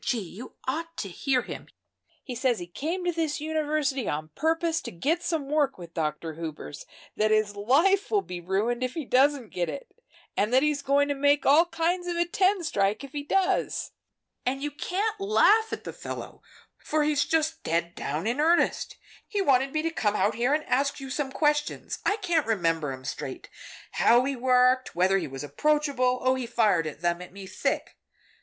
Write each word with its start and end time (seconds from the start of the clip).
Gee! 0.03 0.17
you 0.17 0.55
ought 0.67 0.97
to 0.97 1.09
hear 1.09 1.43
him. 1.43 1.67
He 2.23 2.33
says 2.33 2.57
he 2.57 2.65
came 2.65 3.05
to 3.05 3.11
this 3.11 3.39
university 3.39 4.09
on 4.09 4.29
purpose 4.29 4.81
to 4.81 4.89
get 4.91 5.21
some 5.21 5.47
work 5.47 5.77
with 5.77 5.93
Dr. 5.93 6.33
Hubers, 6.33 6.87
that 7.15 7.29
his 7.29 7.55
life 7.55 8.09
will 8.09 8.23
be 8.23 8.41
ruined 8.41 8.81
if 8.81 8.95
he 8.95 9.05
doesn't 9.05 9.53
get 9.53 9.69
it, 9.69 9.91
and 10.35 10.51
that 10.51 10.63
he's 10.63 10.81
going 10.81 11.07
to 11.09 11.13
make 11.13 11.45
all 11.45 11.67
kinds 11.67 12.07
of 12.07 12.17
a 12.17 12.25
ten 12.25 12.63
strike, 12.63 13.03
if 13.03 13.11
he 13.11 13.21
does. 13.21 13.91
And 14.43 14.63
you 14.63 14.71
can't 14.71 15.19
laugh 15.19 15.71
at 15.71 15.83
the 15.83 15.93
fellow, 15.93 16.41
for 16.79 17.03
he's 17.03 17.23
just 17.23 17.61
dead 17.61 17.93
down 17.93 18.25
in 18.25 18.39
earnest! 18.39 18.97
He 19.27 19.39
wanted 19.39 19.71
me 19.71 19.83
to 19.83 19.91
come 19.91 20.15
out 20.15 20.33
here 20.33 20.51
and 20.51 20.63
ask 20.63 20.99
you 20.99 21.11
some 21.11 21.31
questions 21.31 21.99
I 22.07 22.17
can't 22.17 22.47
remember 22.47 22.91
'em 22.91 23.05
straight. 23.05 23.51
How 23.91 24.25
he 24.25 24.35
worked 24.35 24.95
whether 24.95 25.19
he 25.19 25.27
was 25.27 25.43
approachable. 25.43 26.17
Oh, 26.23 26.33
he 26.33 26.47
fired 26.47 26.85
them 27.01 27.21
at 27.21 27.31
me 27.31 27.45
thick. 27.45 27.97